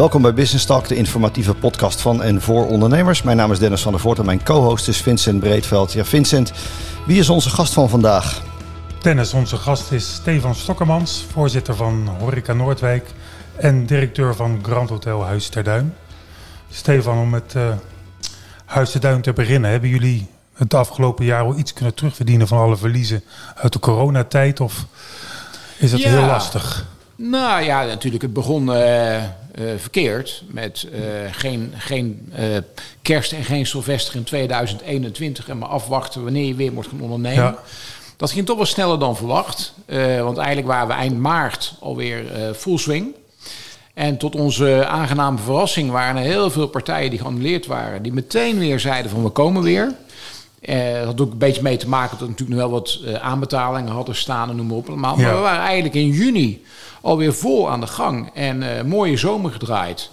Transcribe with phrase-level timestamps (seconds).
[0.00, 3.22] Welkom bij Business Talk, de informatieve podcast van en voor ondernemers.
[3.22, 5.92] Mijn naam is Dennis van der Voort en mijn co-host is Vincent Breedveld.
[5.92, 6.52] Ja, Vincent,
[7.06, 8.42] wie is onze gast van vandaag?
[9.02, 13.10] Dennis, onze gast is Stefan Stokkemans, voorzitter van Horeca Noordwijk
[13.56, 15.94] en directeur van Grand Hotel Huis ter Duin.
[16.70, 17.68] Stefan, om met uh,
[18.64, 22.58] Huis ter Duin te beginnen, hebben jullie het afgelopen jaar al iets kunnen terugverdienen van
[22.58, 23.22] alle verliezen
[23.54, 24.60] uit de coronatijd?
[24.60, 24.86] Of
[25.78, 26.86] is het heel lastig?
[27.16, 28.22] Nou ja, natuurlijk.
[28.22, 29.22] Het begon uh,
[29.76, 31.00] verkeerd met uh,
[31.30, 32.32] geen, geen
[33.02, 37.44] kerst en geen Sylvester in 2021 en maar afwachten wanneer je weer moet gaan ondernemen.
[37.44, 37.58] Ja.
[38.16, 39.74] Dat ging toch wel sneller dan verwacht.
[40.22, 43.14] want eigenlijk waren we eind maart alweer full swing.
[43.94, 48.58] En tot onze aangename verrassing waren er heel veel partijen die geannuleerd waren, die meteen
[48.58, 49.94] weer zeiden van we komen weer.
[50.60, 53.00] Uh, dat had ook een beetje mee te maken dat we natuurlijk nog wel wat
[53.04, 54.88] uh, aanbetalingen hadden staan en noem maar op.
[54.88, 55.34] Maar ja.
[55.34, 56.64] we waren eigenlijk in juni
[57.00, 60.10] alweer vol aan de gang en uh, mooie zomer gedraaid.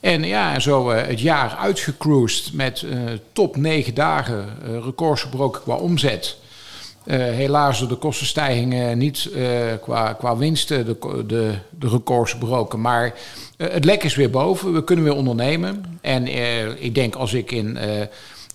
[0.00, 2.84] En ja, zo het jaar uitgecruised met
[3.32, 4.46] top negen dagen,
[4.84, 6.36] records gebroken qua omzet.
[7.10, 9.30] helaas door de kostenstijgingen niet
[9.82, 12.80] qua, qua winsten de, de, de records gebroken.
[12.80, 13.14] Maar
[13.56, 15.98] het lek is weer boven, we kunnen weer ondernemen.
[16.00, 16.26] En
[16.82, 17.78] ik denk als ik in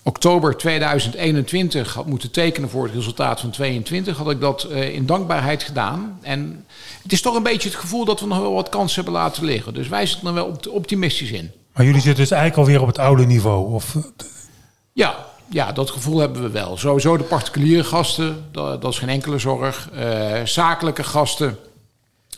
[0.08, 5.06] oktober 2021 had moeten tekenen voor het resultaat van 22, had ik dat uh, in
[5.06, 6.20] dankbaarheid gedaan.
[6.22, 6.66] En
[7.04, 9.44] het is toch een beetje het gevoel dat we nog wel wat kansen hebben laten
[9.44, 9.74] liggen.
[9.74, 11.52] Dus wij zitten er wel optimistisch in.
[11.74, 13.74] Maar jullie zitten dus eigenlijk alweer op het oude niveau?
[13.74, 13.96] Of?
[14.94, 16.78] Ja, ja, dat gevoel hebben we wel.
[16.78, 19.90] Sowieso de particuliere gasten, dat, dat is geen enkele zorg.
[19.96, 21.58] Uh, zakelijke gasten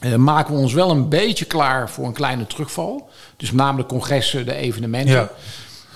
[0.01, 3.09] uh, maken we ons wel een beetje klaar voor een kleine terugval.
[3.37, 5.13] Dus namelijk congressen, de evenementen.
[5.13, 5.31] Ja.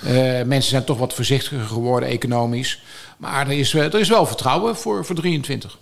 [0.08, 0.12] Uh,
[0.44, 2.84] mensen zijn toch wat voorzichtiger geworden economisch.
[3.18, 5.78] Maar er is, er is wel vertrouwen voor, voor 23.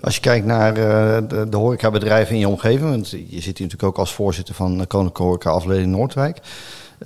[0.00, 3.66] Als je kijkt naar uh, de, de horecabedrijven in je omgeving, want je zit hier
[3.66, 6.38] natuurlijk ook als voorzitter van Koninklijke Horeca Afdeling Noordwijk.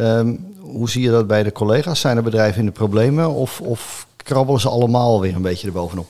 [0.01, 2.01] Um, hoe zie je dat bij de collega's?
[2.01, 6.06] Zijn er bedrijven in de problemen of, of krabbelen ze allemaal weer een beetje erbovenop?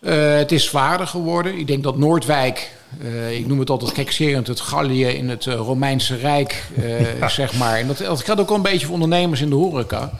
[0.00, 1.58] Uh, het is zwaarder geworden.
[1.58, 2.70] Ik denk dat Noordwijk,
[3.02, 6.64] uh, ik noem het altijd gekserend, het Gallië in het uh, Romeinse Rijk,
[7.20, 7.28] ja.
[7.28, 7.78] zeg maar.
[7.78, 10.10] En dat, dat geldt ook wel een beetje voor ondernemers in de horeca.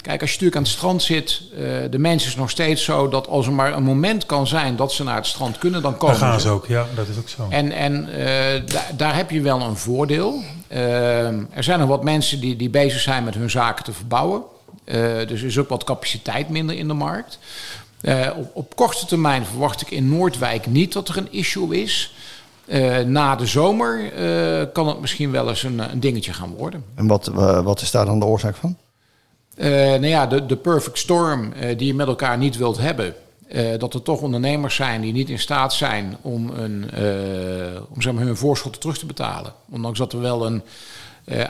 [0.00, 1.42] Kijk, als je natuurlijk aan het strand zit,
[1.90, 4.92] de mens is nog steeds zo dat als er maar een moment kan zijn dat
[4.92, 6.48] ze naar het strand kunnen, dan komen Daar gaan ze.
[6.48, 7.46] ook, ja, dat is ook zo.
[7.48, 8.08] En, en
[8.66, 10.42] da daar heb je wel een voordeel.
[10.68, 14.42] er zijn nog wat mensen die, die bezig zijn met hun zaken te verbouwen.
[15.26, 17.38] dus er is ook wat capaciteit minder in de markt.
[18.02, 22.14] Uh, op, op, korte termijn verwacht ik in Noordwijk niet dat er een issue is.
[22.66, 26.84] Uh, na de zomer uh, kan het misschien wel eens een, een dingetje gaan worden.
[26.94, 27.26] En wat,
[27.64, 28.76] wat is daar dan de oorzaak van?
[29.56, 33.14] nou ja, de, de perfect storm die je met elkaar niet wilt hebben.
[33.78, 36.90] dat er toch ondernemers zijn die niet in staat zijn om, een,
[37.88, 39.52] om zeg maar, hun voorschot terug te betalen.
[39.70, 40.62] Ondanks dat er wel een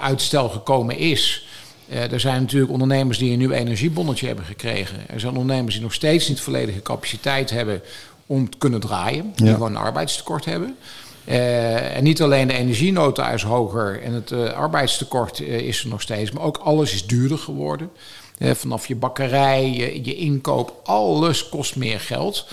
[0.01, 1.47] uitstel gekomen is.
[1.91, 4.99] Uh, er zijn natuurlijk ondernemers die een nieuw energiebonnetje hebben gekregen.
[5.09, 7.83] Er zijn ondernemers die nog steeds niet volledige capaciteit hebben
[8.27, 9.33] om te kunnen draaien.
[9.35, 10.77] Die gewoon een arbeidstekort hebben.
[11.25, 16.03] Uh, en niet alleen de energienota is hoger en het uh, arbeidstekort is er nog
[16.03, 17.91] steeds, maar ook alles is duurder geworden.
[18.39, 22.47] vanaf je bakkerij, je, je inkoop, alles kost meer geld.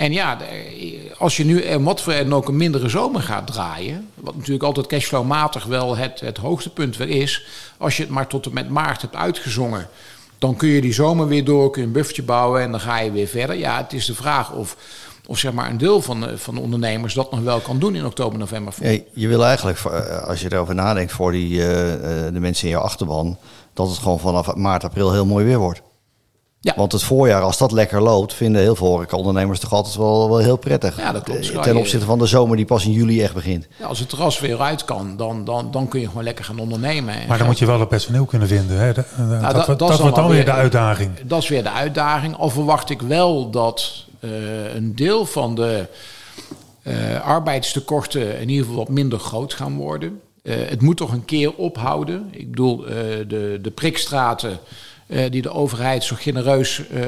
[0.00, 0.38] En ja,
[1.18, 4.62] als je nu en wat voor en ook een mindere zomer gaat draaien, wat natuurlijk
[4.62, 7.46] altijd cashflowmatig wel het, het hoogtepunt weer is,
[7.78, 9.88] als je het maar tot en met maart hebt uitgezongen,
[10.38, 12.98] dan kun je die zomer weer door, kun je een buffertje bouwen en dan ga
[12.98, 13.56] je weer verder.
[13.56, 14.76] Ja, het is de vraag of,
[15.26, 17.94] of zeg maar een deel van de, van de ondernemers dat nog wel kan doen
[17.94, 18.74] in oktober, november.
[18.80, 22.80] Ja, je wil eigenlijk, eh, als je erover nadenkt voor die, de mensen in je
[22.80, 23.38] achterban,
[23.74, 25.82] dat het gewoon vanaf maart, april heel mooi weer wordt.
[26.62, 26.72] Ja.
[26.76, 30.38] Want het voorjaar, als dat lekker loopt, vinden heel veel horecaondernemers toch altijd wel, wel
[30.38, 30.96] heel prettig.
[30.96, 31.62] Ja, dat klopt.
[31.62, 33.66] Ten opzichte van de zomer die pas in juli echt begint.
[33.78, 36.58] Ja, als het terras weer uit kan, dan, dan, dan kun je gewoon lekker gaan
[36.58, 37.14] ondernemen.
[37.28, 38.78] Maar dan moet je wel het personeel kunnen vinden.
[38.78, 38.92] Hè?
[39.16, 41.10] Nou, dat, dat, dat, wordt dan weer de uitdaging.
[41.24, 42.36] Dat is weer de uitdaging.
[42.36, 45.86] Al verwacht ik wel dat uh, een deel van de
[46.82, 50.20] uh, arbeidstekorten in ieder geval wat minder groot gaan worden.
[50.42, 52.28] Uh, het moet toch een keer ophouden.
[52.30, 54.58] Ik bedoel, de, de prikstraten
[55.30, 57.04] die de overheid zo genereus uh,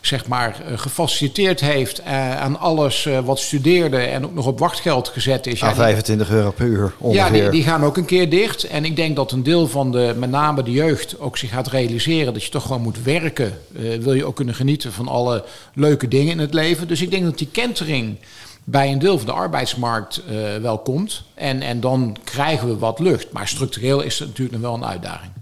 [0.00, 5.46] zeg maar, uh, gefaciliteerd heeft aan alles wat studeerde en ook nog op wachtgeld gezet
[5.46, 5.62] is.
[5.62, 7.24] Aan ja, 25 euro per uur ongeveer.
[7.24, 8.64] Ja, die, die, gaan ook een keer dicht.
[8.64, 11.68] En ik denk dat een deel van de, met name de jeugd, ook zich gaat
[11.68, 13.58] realiseren dat je toch gewoon moet werken.
[14.00, 15.44] wil je ook kunnen genieten van alle
[15.74, 16.88] leuke dingen in het leven.
[16.88, 18.16] Dus ik denk dat die kentering
[18.64, 21.22] bij een deel van de arbeidsmarkt uh, wel komt.
[21.34, 23.32] En, en dan krijgen we wat lucht.
[23.32, 25.32] Maar structureel is het natuurlijk nog wel een uitdaging.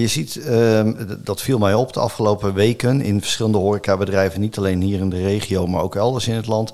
[0.00, 0.92] Je ziet, ehm,
[1.24, 5.22] dat viel mij op de afgelopen weken in verschillende horecabedrijven, niet alleen hier in de
[5.22, 6.72] regio, maar ook elders in het land.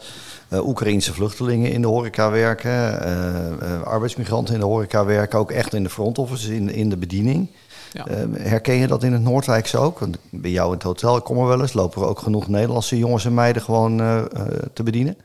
[0.52, 5.50] Uh, Oekraïnse vluchtelingen in de horeca werken, uh, uh, arbeidsmigranten in de horeca werken, ook
[5.50, 7.48] echt in de front office, in, in de bediening.
[7.92, 8.06] Ja.
[8.06, 9.98] Ehm, herken je dat in het Noordwijkse ook?
[9.98, 12.48] Want bij jou in het hotel, ik kom er wel eens, lopen er ook genoeg
[12.48, 13.96] Nederlandse jongens en meiden gewoon
[14.72, 15.16] te bedienen?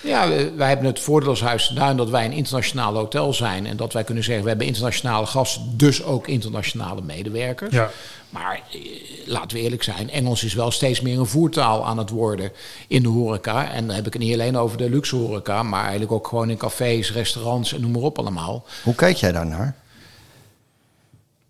[0.00, 3.66] Ja, wij hebben het voordeel als Huis Duin dat wij een internationaal hotel zijn.
[3.66, 7.74] En dat wij kunnen zeggen, we hebben internationale gasten, dus ook internationale medewerkers.
[7.74, 7.90] Ja.
[8.30, 8.80] Maar eh,
[9.26, 12.52] laten we eerlijk zijn, Engels is wel steeds meer een voertaal aan het worden
[12.88, 13.72] in de horeca.
[13.72, 16.50] En dan heb ik het niet alleen over de luxe horeca, maar eigenlijk ook gewoon
[16.50, 18.64] in cafés, restaurants en noem maar op allemaal.
[18.82, 19.74] Hoe kijk jij daar naar?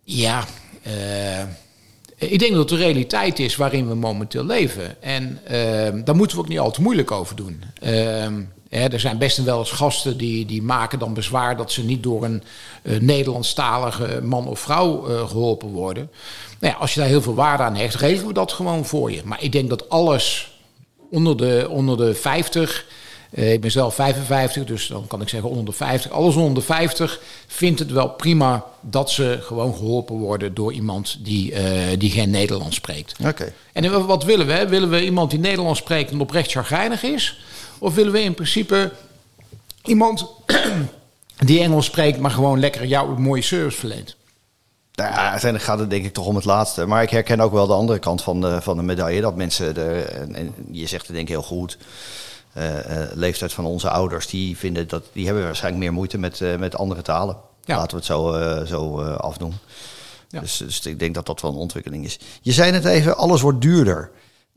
[0.05, 0.45] Ja,
[0.87, 1.43] uh,
[2.19, 5.03] ik denk dat de realiteit is waarin we momenteel leven.
[5.03, 7.63] En uh, daar moeten we ook niet al te moeilijk over doen.
[7.83, 8.25] Uh,
[8.71, 12.25] er zijn best wel eens gasten die, die maken dan bezwaar dat ze niet door
[12.25, 12.43] een
[12.83, 16.11] uh, Nederlandstalige man of vrouw uh, geholpen worden.
[16.61, 19.13] Nou ja, als je daar heel veel waarde aan hecht, regelen we dat gewoon voor
[19.13, 19.21] je.
[19.25, 20.53] Maar ik denk dat alles
[21.11, 25.51] onder de, onder de 50 uh, ik ben zelf 55, dus dan kan ik zeggen
[25.51, 26.11] onder de 50.
[26.11, 31.25] Alles onder de 50 vindt het wel prima dat ze gewoon geholpen worden door iemand
[31.25, 31.59] die, uh,
[31.99, 33.15] die geen Nederlands spreekt.
[33.27, 33.53] Oké.
[33.73, 34.69] En wat willen we?
[34.69, 37.41] Willen we iemand die Nederlands spreekt en oprecht chagrijnig is?
[37.79, 38.93] Of willen we in principe
[39.83, 40.27] iemand
[41.45, 44.17] die Engels spreekt, maar gewoon lekker jou een mooie service verleent?
[44.95, 46.87] Nou ja, uiteindelijk gaat het denk ik toch om het laatste.
[46.87, 49.21] Maar ik herken ook wel de andere kant van de, van de medaille.
[49.21, 51.79] Dat mensen, er, en je zegt het denk ik heel goed
[53.15, 56.77] leeftijd van onze ouders, die, vinden dat, die hebben waarschijnlijk meer moeite met, uh, met
[56.77, 57.37] andere talen.
[57.65, 58.33] Laten we het zo,
[58.67, 59.53] zo afdoen.
[60.29, 60.41] Ja.
[60.41, 62.19] Dus, dus, ik denk dat dat wel een ontwikkeling is.
[62.41, 64.11] Je zei net even, alles wordt duurder.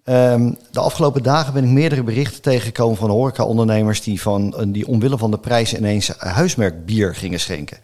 [0.05, 5.17] Um, de afgelopen dagen ben ik meerdere berichten tegengekomen van horeca-ondernemers die, van, die omwille
[5.17, 7.77] van de prijs ineens huismerkbier gingen schenken.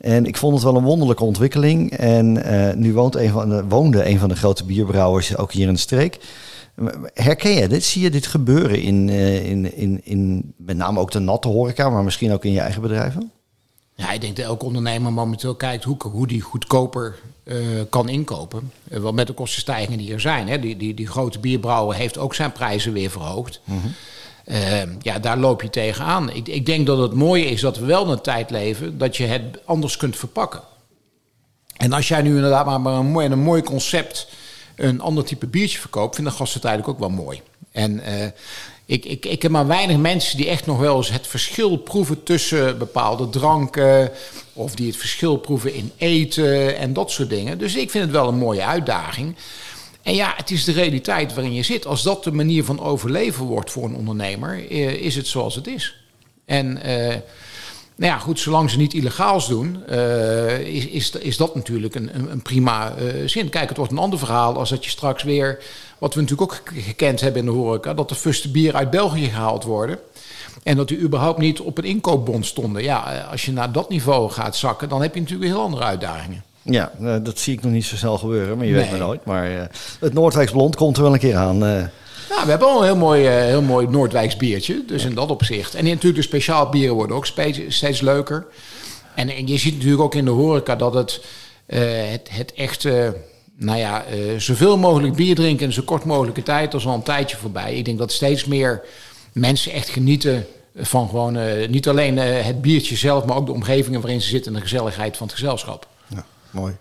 [0.00, 1.92] En ik vond het wel een wonderlijke ontwikkeling.
[1.92, 5.66] En uh, nu woont een van de, woonde een van de grote bierbrouwers ook hier
[5.66, 6.18] in de streek.
[7.14, 7.84] Herken je dit?
[7.84, 11.90] Zie je dit gebeuren in, uh, in, in, in met name ook de natte horeca,
[11.90, 13.30] maar misschien ook in je eigen bedrijven?
[13.94, 17.56] Ja, ik denk dat elke ondernemer momenteel kijkt hoe, hoe die goedkoper uh,
[17.88, 18.72] kan inkopen.
[18.88, 20.48] Uh, wel met de kostenstijgingen die er zijn.
[20.48, 20.58] Hè.
[20.58, 23.60] Die, die, die grote bierbrouwer heeft ook zijn prijzen weer verhoogd.
[23.64, 23.94] Mm -hmm.
[24.54, 26.30] uh, ja, daar loop je tegenaan.
[26.30, 29.16] Ik, ik denk dat het mooie is dat we wel in een tijd leven dat
[29.16, 30.60] je het anders kunt verpakken.
[31.76, 34.28] En als jij nu inderdaad maar, maar een, mooi, een mooi concept
[34.80, 37.40] een ander type biertje verkoopt, vinden gasten het eigenlijk ook wel mooi.
[37.72, 38.26] En uh,
[38.84, 42.22] ik, ik, ik heb maar weinig mensen die echt nog wel eens het verschil proeven
[42.22, 44.10] tussen bepaalde dranken.
[44.52, 47.58] Of die het verschil proeven in eten en dat soort dingen.
[47.58, 49.36] Dus ik vind het wel een mooie uitdaging.
[50.02, 51.86] En ja, het is de realiteit waarin je zit.
[51.86, 55.66] Als dat de manier van overleven wordt voor een ondernemer, eh, is het zoals het
[55.66, 55.96] is.
[56.44, 57.14] En uh,
[58.00, 62.10] nou ja, goed, zolang ze niet illegaals doen, uh, is, is, is dat natuurlijk een,
[62.14, 63.48] een, een prima uh, zin.
[63.48, 65.58] Kijk, het wordt een ander verhaal als dat je straks weer,
[65.98, 69.24] wat we natuurlijk ook gekend hebben in de horeca, dat de fuste bier uit België
[69.24, 69.98] gehaald worden.
[70.62, 72.82] En dat die überhaupt niet op een inkoopbond stonden.
[72.82, 75.84] Ja, eh, als je naar dat niveau gaat zakken, dan heb je natuurlijk heel andere
[75.84, 76.44] uitdagingen.
[76.62, 76.92] Ja,
[77.22, 78.80] dat zie ik nog niet zo snel gebeuren, maar je nee.
[78.80, 79.24] weet maar nooit.
[79.24, 79.62] Maar uh,
[80.00, 81.90] het Noordwijks Blond komt er wel een keer aan.
[82.30, 84.84] Ja, we hebben al een heel mooi, uh, heel mooi Noordwijks biertje.
[84.86, 85.74] Dus in dat opzicht.
[85.74, 87.26] En natuurlijk de speciaal bieren worden ook
[87.68, 88.46] steeds, leuker.
[89.14, 91.24] En, en, je ziet natuurlijk ook in de horeca dat het,
[91.66, 91.80] uh,
[92.10, 93.16] het, het echte...
[93.56, 94.04] Nou ja,
[94.36, 96.72] zoveel mogelijk bier drinken in zo kort mogelijke tijd.
[96.72, 97.74] Dat is al een tijdje voorbij.
[97.74, 98.82] Ik denk dat steeds meer
[99.32, 101.38] mensen echt genieten van gewoon...
[101.70, 104.52] niet alleen het biertje zelf, maar ook de omgevingen waarin ze zitten...
[104.52, 105.86] en de gezelligheid van het gezelschap.
[106.08, 106.76] Ja, mooi.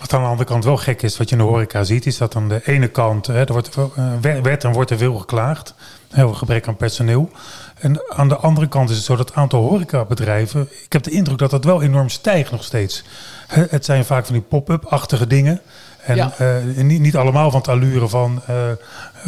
[0.00, 2.18] Wat aan de andere kant wel gek is, wat je in de horeca ziet, is
[2.18, 5.74] dat aan de ene kant, hè, er wordt, uh, werd en wordt er veel geklaagd.
[6.10, 7.30] Heel gebrek aan personeel.
[7.78, 11.10] En aan de andere kant is het zo dat het aantal horecabedrijven, ik heb de
[11.10, 13.04] indruk dat dat wel enorm stijgt nog steeds.
[13.46, 15.60] Het zijn vaak van die pop-up-achtige dingen.
[16.04, 16.32] En ja.
[16.40, 18.56] uh, niet, niet, allemaal van het allure van uh,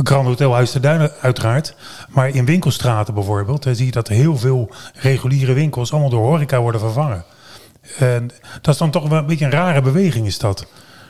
[0.03, 1.75] Grand Hotel Huis de Duinen uiteraard.
[2.09, 6.81] Maar in winkelstraten bijvoorbeeld, zie je dat heel veel reguliere winkels allemaal door horeca worden
[6.81, 7.25] vervangen.
[7.99, 10.67] En dat is dan toch wel een beetje een rare beweging, is dat?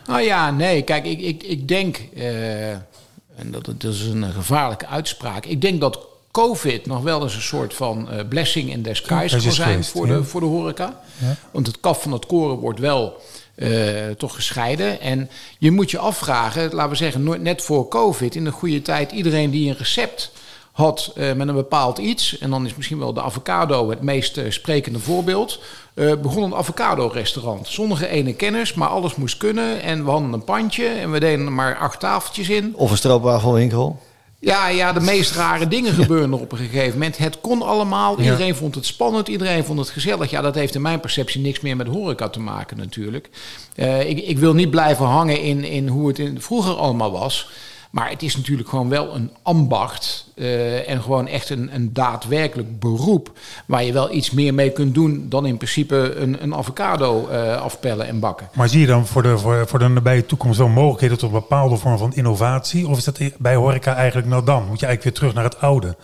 [0.07, 4.87] Nou ja, nee, kijk, ik, ik, ik denk, uh, en dat, dat is een gevaarlijke
[4.87, 5.99] uitspraak, ik denk dat
[6.31, 10.07] COVID nog wel eens een soort van uh, blessing in disguise kan zijn geweest, voor,
[10.07, 10.17] ja.
[10.17, 11.00] de, voor de horeca.
[11.19, 11.37] Ja.
[11.50, 13.21] Want het kaf van het koren wordt wel
[13.57, 15.00] uh, toch gescheiden.
[15.00, 19.12] En je moet je afvragen, laten we zeggen, net voor COVID, in de goede tijd,
[19.12, 20.33] iedereen die een recept
[20.73, 24.37] had uh, met een bepaald iets, en dan is misschien wel de avocado het meest
[24.37, 25.61] uh, sprekende voorbeeld,
[25.95, 27.69] uh, begon een avocado-restaurant.
[27.69, 29.83] Zonder ene kennis, maar alles moest kunnen.
[29.83, 32.73] En we hadden een pandje en we deden er maar acht tafeltjes in.
[32.76, 34.00] Of een stroopwafelwinkel.
[34.45, 37.19] Ja, ja, de meest rare dingen gebeuren op een gegeven moment.
[37.19, 38.19] Het kon allemaal.
[38.19, 39.29] Iedereen vond het spannend.
[39.29, 40.31] Iedereen vond het gezellig.
[40.31, 43.31] Ja, dat heeft in mijn perceptie niks meer met horeca te maken natuurlijk.
[43.76, 47.50] Uh, ik, ik, wil niet blijven hangen in, in hoe het in, vroeger allemaal was.
[47.93, 52.81] Maar het is natuurlijk gewoon wel een ambacht uh, en gewoon echt een, een daadwerkelijk
[52.81, 53.33] beroep
[53.67, 57.57] waar je wel iets meer mee kunt doen dan in principe een, een avocado uh,
[57.57, 58.49] afpellen en bakken.
[58.55, 61.41] Maar zie je dan voor de, voor, voor de nabije toekomst wel mogelijkheden tot een
[61.41, 62.89] bepaalde vorm van innovatie?
[62.89, 64.67] Of is dat bij horeca eigenlijk nou dan?
[64.67, 65.97] Moet je eigenlijk weer terug naar het oude?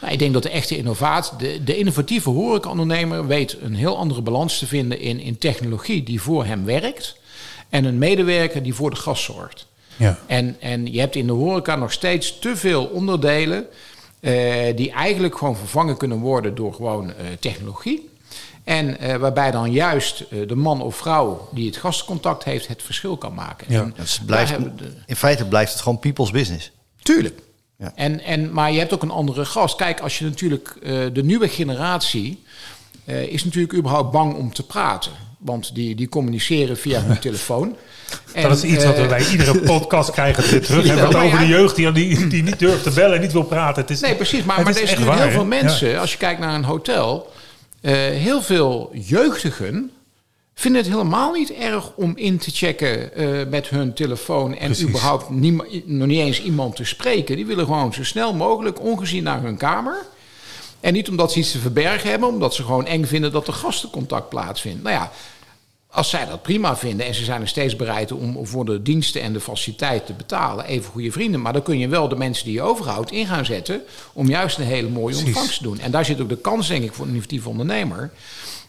[0.00, 4.22] Nou, ik denk dat de echte innovatie, de, de innovatieve horecaondernemer weet een heel andere
[4.22, 7.16] balans te vinden in, in technologie die voor hem werkt
[7.68, 9.68] en een medewerker die voor de gast zorgt.
[10.00, 10.18] Ja.
[10.26, 13.66] En, en je hebt in de horeca nog steeds te veel onderdelen
[14.20, 14.32] uh,
[14.76, 18.08] die eigenlijk gewoon vervangen kunnen worden door gewoon uh, technologie.
[18.64, 23.16] En uh, waarbij dan juist de man of vrouw die het gastcontact heeft het verschil
[23.16, 23.66] kan maken.
[23.72, 23.82] Ja.
[23.82, 24.92] En dus blijft, de...
[25.06, 26.70] In feite blijft het gewoon people's business.
[27.02, 27.40] Tuurlijk.
[27.78, 27.92] Ja.
[27.94, 29.76] En, en, maar je hebt ook een andere gast.
[29.76, 30.76] Kijk, als je natuurlijk
[31.12, 32.42] de nieuwe generatie
[33.28, 35.12] is natuurlijk überhaupt bang om te praten.
[35.38, 37.76] Want die, die communiceren via hun telefoon.
[38.32, 40.86] En, dat is iets wat we bij iedere podcast krijgen terug.
[40.86, 43.82] Hebben over de jeugd die, die, die niet durft te bellen en niet wil praten.
[43.82, 44.44] Het is, nee, precies.
[44.44, 47.32] Maar, maar er natuurlijk heel veel mensen, als je kijkt naar een hotel...
[47.82, 49.90] Uh, heel veel jeugdigen
[50.54, 54.56] vinden het helemaal niet erg om in te checken uh, met hun telefoon...
[54.56, 54.86] en precies.
[54.88, 57.36] überhaupt nog niet eens iemand te spreken.
[57.36, 59.96] Die willen gewoon zo snel mogelijk ongezien naar hun kamer...
[60.80, 63.52] En niet omdat ze iets te verbergen hebben, omdat ze gewoon eng vinden dat er
[63.52, 64.82] gastencontact plaatsvindt.
[64.82, 65.10] Nou ja,
[65.90, 69.22] als zij dat prima vinden en ze zijn er steeds bereid om voor de diensten
[69.22, 71.40] en de faciliteit te betalen, even goede vrienden.
[71.40, 73.82] Maar dan kun je wel de mensen die je overhoudt in gaan zetten
[74.12, 75.78] om juist een hele mooie ontvangst te doen.
[75.78, 78.10] En daar zit ook de kans, denk ik, voor een innovatieve ondernemer.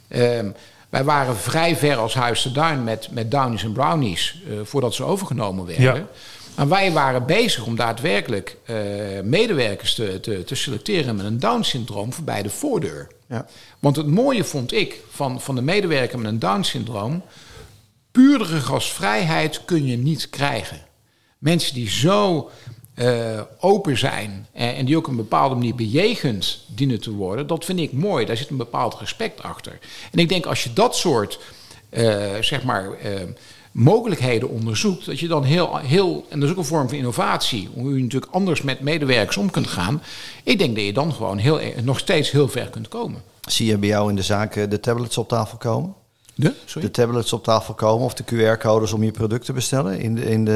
[0.09, 0.55] Um,
[0.89, 4.93] wij waren vrij ver als Huis de Duin met, met Downies en Brownies uh, voordat
[4.93, 5.95] ze overgenomen werden.
[5.95, 6.07] Ja.
[6.55, 8.75] Maar wij waren bezig om daadwerkelijk uh,
[9.23, 13.07] medewerkers te, te, te, selecteren met een Down-syndroom voorbij de voordeur.
[13.27, 13.45] Ja.
[13.79, 17.23] Want het mooie vond ik van, van de medewerker met een Down-syndroom...
[18.11, 20.81] puurdere gastvrijheid kun je niet krijgen.
[21.37, 22.49] Mensen die zo
[22.95, 27.47] uh, open zijn en, en, die ook op een bepaalde manier bejegend dienen te worden...
[27.47, 29.79] dat vind ik mooi, daar zit een bepaald respect achter.
[30.11, 31.39] En ik denk als je dat soort,
[31.89, 32.89] uh, zeg maar
[33.71, 37.69] mogelijkheden onderzoekt, dat je dan heel, heel, en dat is ook een vorm van innovatie,
[37.73, 40.01] hoe je natuurlijk anders met medewerkers om kunt gaan.
[40.43, 43.21] Ik denk dat je dan gewoon heel, nog steeds heel ver kunt komen.
[43.41, 45.93] Zie je bij jou in de zaak de tablets op tafel komen?
[46.41, 46.79] De?
[46.79, 50.21] de tablets op tafel komen of de QR-codes om je product te bestellen in de,
[50.25, 50.51] in de,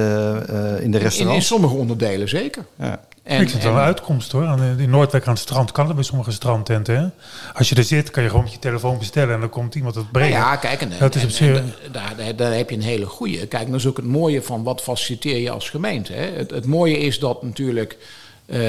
[0.49, 1.19] uh, in de restaurants?
[1.19, 2.65] In, in, sommige onderdelen zeker.
[2.75, 2.99] Ja.
[3.23, 4.59] En, ik vind het wel een uitkomst hoor.
[4.77, 6.97] In Noordwijk aan het strand kan dat bij sommige strandtenten.
[6.97, 7.07] Hè?
[7.53, 9.95] Als je er zit, kan je gewoon met je telefoon bestellen en dan komt iemand
[9.95, 10.39] het brengen.
[10.39, 13.47] Nou ja, kijk, en, dat is en, daar, daar, heb je een hele goede.
[13.47, 16.13] Kijk, dat is ook het mooie van wat faciliteer je als gemeente.
[16.13, 16.25] Hè?
[16.25, 17.97] Het, het mooie is dat natuurlijk
[18.45, 18.59] uh,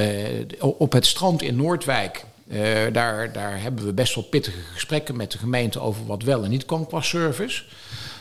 [0.58, 2.24] op het strand in Noordwijk.
[2.48, 2.58] Uh,
[2.92, 6.50] daar, daar hebben we best wel pittige gesprekken met de gemeente over wat wel en
[6.50, 7.62] niet kan qua service.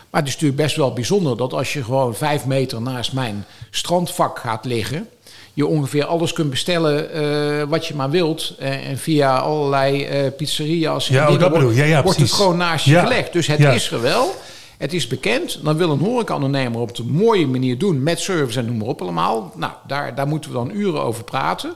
[0.10, 3.46] Maar het is natuurlijk best wel bijzonder dat als je gewoon vijf meter naast mijn
[3.70, 5.08] strandvak gaat liggen
[5.56, 8.56] je ongeveer alles kunt bestellen uh, wat je maar wilt.
[8.60, 12.58] Uh, en via allerlei uh, pizzeria's ja, oh, dat wordt, ja, ja, wordt het gewoon
[12.58, 13.04] naast je ja.
[13.04, 13.34] gelegd.
[13.34, 14.36] Dus het is er wel.
[14.78, 15.60] Het is bekend.
[15.64, 19.02] Dan wil een horecaondernemer op een mooie manier doen met service en noem maar op
[19.02, 19.52] allemaal.
[19.56, 21.74] Nou, daar, daar moeten we dan uren over praten.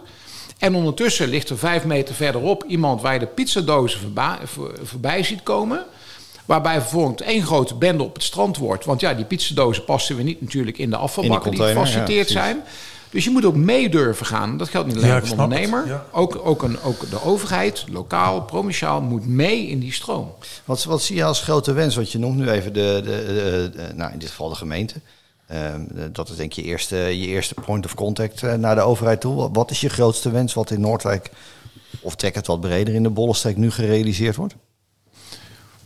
[0.59, 4.37] En ondertussen ligt er vijf meter verderop iemand waar je de pizzadozen voorbij,
[4.83, 5.85] voorbij ziet komen.
[6.45, 8.85] Waarbij vervolgens één grote bende op het strand wordt.
[8.85, 12.63] Want ja, die pizzadozen passen we niet natuurlijk in de afvalbakken die, die gefaciliteerd zijn.
[13.09, 14.57] Dus je moet ook mee durven gaan.
[14.57, 15.87] Dat geldt niet alleen ja, voor de ondernemer.
[15.87, 16.05] Ja.
[16.11, 20.33] Ook, ook, een, ook de overheid, lokaal, provinciaal, moet mee in die stroom.
[20.65, 21.95] Wat, wat zie je als grote wens?
[21.95, 24.95] Want je noemt nu even de, de, de, de nou in dit geval de gemeente.
[25.51, 25.75] Uh,
[26.11, 29.21] dat is denk ik je eerste, je eerste point of contact uh, naar de overheid
[29.21, 29.49] toe.
[29.51, 31.29] Wat is je grootste wens wat in Noordwijk,
[32.01, 34.55] of trek het wat breder in de Bollenstreek, nu gerealiseerd wordt?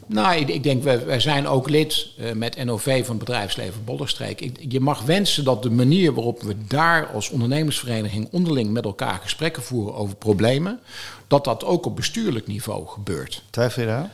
[0.05, 3.83] Nou, ik, ik denk, wij, wij, zijn ook lid uh, met NOV van het bedrijfsleven
[3.83, 4.41] Bolderstreek.
[4.41, 9.19] Ik, je mag wensen dat de manier waarop we daar als ondernemersvereniging onderling met elkaar
[9.21, 10.79] gesprekken voeren over problemen,
[11.27, 13.43] dat dat ook op bestuurlijk niveau gebeurt.
[13.49, 14.09] Twijfel je daar?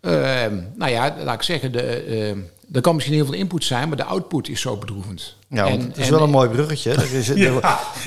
[0.00, 2.06] Uh, nou ja, laat ik zeggen, de,
[2.36, 5.36] uh, er kan misschien heel veel input zijn, maar de output is zo bedroevend.
[5.48, 6.90] Ja, en, het is en, wel een mooi bruggetje.
[6.90, 7.52] Er, is, ja.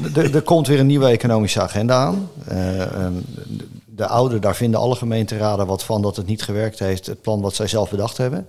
[0.03, 2.29] er, er, er, komt weer een nieuwe economische agenda aan.
[2.51, 3.08] Uh,
[3.86, 7.41] de oude, daar vinden alle gemeenteraden wat van dat het niet gewerkt heeft, het plan
[7.41, 8.48] wat zij zelf bedacht hebben.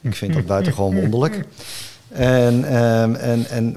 [0.00, 1.44] Ik vind dat buitengewoon wonderlijk.
[2.08, 3.76] En, um, en, en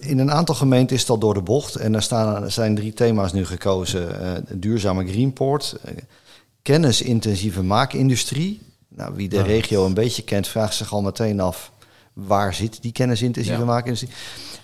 [0.00, 1.74] in een aantal gemeenten is dat door de bocht.
[1.74, 4.08] En er staan, zijn drie thema's nu gekozen.
[4.22, 5.92] Uh, duurzame greenport, uh,
[6.62, 8.60] kennisintensieve maakindustrie.
[8.96, 11.72] Nou, wie de regio een beetje kent, vraagt zich al meteen af...
[12.12, 13.64] Waar zit die kennisintensieve ja.
[13.64, 14.12] maakindustrie?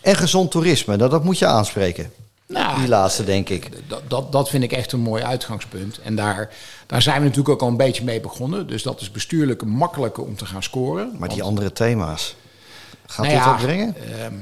[0.01, 2.13] En gezond toerisme, dat, dat moet je aanspreken.
[2.47, 3.89] Nou, die laatste, denk ik.
[3.89, 6.01] Dat, dat, dat vind ik echt een mooi uitgangspunt.
[6.01, 6.55] En daar,
[6.87, 8.67] daar zijn we natuurlijk ook al een beetje mee begonnen.
[8.67, 11.13] Dus dat is bestuurlijk makkelijker om te gaan scoren.
[11.19, 12.37] Maar die andere thema's,
[13.07, 13.95] gaat nou dit ja, brengen?
[14.21, 14.35] Ehm,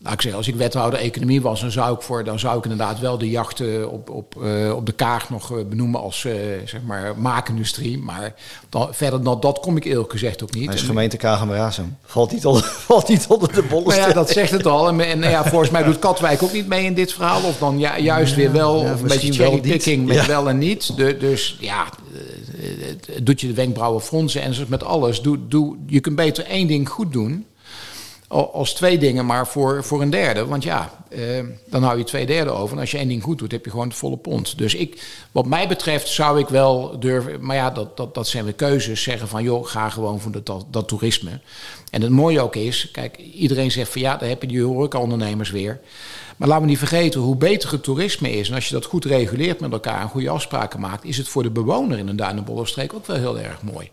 [0.00, 2.62] nou, ik zeg, als ik wethouder economie was, dan zou ik, voor, dan zou ik
[2.62, 6.32] inderdaad wel de jachten op, op, uh, op de kaart nog uh, benoemen als uh,
[6.64, 7.98] zeg maar maakindustrie.
[7.98, 8.34] Maar
[8.68, 10.66] dan, verder dan dat kom ik eerlijk gezegd ook niet.
[10.66, 11.98] Maar is gemeente Kagenbrazen.
[12.04, 13.88] Valt niet onder, valt niet onder de bollen.
[13.88, 14.88] Nou ja, dat zegt het al.
[14.88, 17.42] En, en ja, volgens mij doet Katwijk ook niet mee in dit verhaal.
[17.42, 18.84] Of dan ja, juist weer wel.
[18.84, 20.96] Ja, of een beetje cherrypicking met wel en niet.
[20.96, 21.86] De, dus ja,
[23.22, 25.22] doet je de wenkbrauwen fronsen en zoals met alles.
[25.22, 27.46] Doe, doe, je kunt beter één ding goed doen
[28.28, 30.46] als twee dingen, maar voor, voor een derde.
[30.46, 31.20] Want ja, eh,
[31.66, 32.74] dan hou je twee derde over.
[32.74, 34.58] En als je één ding goed doet, heb je gewoon het volle pond.
[34.58, 37.44] Dus ik, wat mij betreft zou ik wel durven...
[37.44, 39.02] Maar ja, dat, dat, dat zijn weer keuzes.
[39.02, 41.40] Zeggen van, joh, ga gewoon voor dat, dat, toerisme.
[41.90, 42.90] En het mooie ook is...
[42.90, 45.80] Kijk, iedereen zegt van, ja, daar heb je die horeca-ondernemers weer.
[46.36, 48.48] Maar laten we niet vergeten, hoe beter het toerisme is...
[48.48, 51.04] en als je dat goed reguleert met elkaar en goede afspraken maakt...
[51.04, 53.90] is het voor de bewoner in een Duinenbollenstreek ook wel heel erg mooi.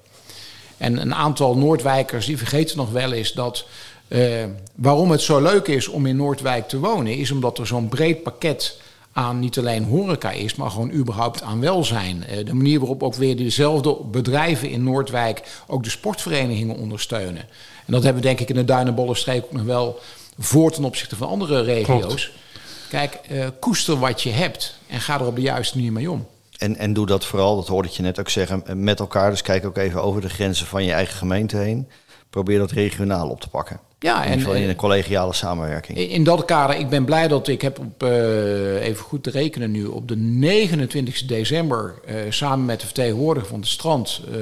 [0.77, 3.65] En een aantal Noordwijkers, die vergeten nog wel eens dat
[4.07, 4.43] uh,
[4.75, 8.23] waarom het zo leuk is om in Noordwijk te wonen, is omdat er zo'n breed
[8.23, 8.79] pakket
[9.13, 12.23] aan niet alleen horeca is, maar gewoon überhaupt aan welzijn.
[12.29, 17.41] Uh, de manier waarop ook weer dezelfde bedrijven in Noordwijk ook de sportverenigingen ondersteunen.
[17.85, 19.99] En dat hebben we denk ik in de Duinenbollenstreek ook nog wel
[20.37, 22.31] voor ten opzichte van andere regio's.
[22.89, 26.27] Kijk, uh, koester wat je hebt en ga er op de juiste manier mee om.
[26.57, 29.29] En, en doe dat vooral, dat hoorde ik je net ook zeggen, met elkaar.
[29.29, 31.89] Dus kijk ook even over de grenzen van je eigen gemeente heen.
[32.29, 33.79] Probeer dat regionaal op te pakken.
[34.05, 35.97] Ja, in en in een collegiale samenwerking.
[35.97, 39.71] In, dat kader, ik ben blij dat ik heb op, uh, even goed te rekenen
[39.71, 44.37] nu, op de 29 december uh, samen met de vertegenwoordiger van het strand, uh,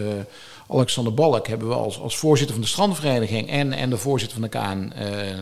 [0.68, 4.50] Alexander Balk, hebben we als, als voorzitter van de strandvereniging en, en de voorzitter van
[4.50, 4.94] de KN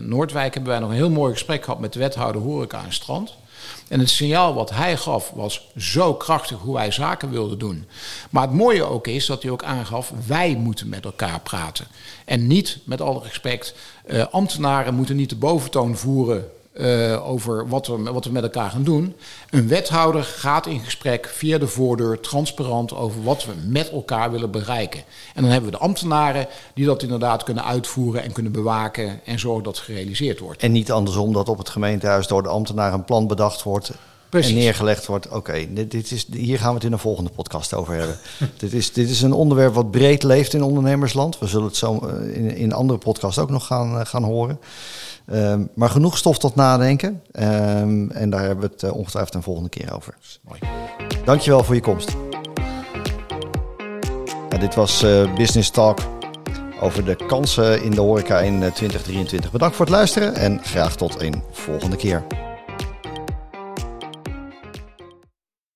[0.09, 3.35] Noordwijk, hebben wij nog een heel mooi gesprek gehad met de wethouder horeca en strand.
[3.87, 7.85] En het signaal wat hij gaf was zo krachtig hoe wij zaken wilden doen.
[8.29, 11.87] Maar het mooie ook is dat hij ook aangaf, wij moeten met elkaar praten.
[12.25, 13.75] En niet, met alle respect,
[14.05, 18.69] uh, ambtenaren moeten niet de boventoon voeren uh, over wat we, wat we met elkaar
[18.69, 19.15] gaan doen.
[19.49, 24.51] Een wethouder gaat in gesprek via de voordeur transparant over wat we met elkaar willen
[24.51, 25.03] bereiken.
[25.33, 29.39] En dan hebben we de ambtenaren die dat inderdaad kunnen uitvoeren en kunnen bewaken en
[29.39, 30.61] zorgen dat het gerealiseerd wordt.
[30.61, 33.91] En niet andersom dat op het gemeentehuis door de ambtenaar een plan bedacht wordt.
[34.29, 35.29] En neergelegd wordt.
[35.29, 38.17] Oké, dit, dit, is, hier gaan we het in een volgende podcast over hebben.
[38.57, 41.39] dit, is, dit is een onderwerp wat breed leeft in ondernemersland.
[41.39, 44.59] We zullen het zo eh, in, in andere podcasts ook nog gaan, eh, gaan horen.
[45.25, 47.21] Um, maar genoeg stof tot nadenken.
[47.31, 50.17] Um, en daar hebben we het uh, ongetwijfeld een volgende keer over.
[50.41, 50.59] Mooi.
[51.25, 52.15] Dankjewel voor je komst.
[54.49, 55.99] Ja, dit was uh, Business Talk
[56.79, 59.51] over de kansen in de horeca in 2023.
[59.51, 62.23] Bedankt voor het luisteren en graag tot een volgende keer.